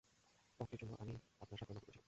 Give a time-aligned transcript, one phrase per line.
[0.59, 1.99] পদটার জন্য আমিই আপনার স্বাক্ষরের নকল করেছিলাম।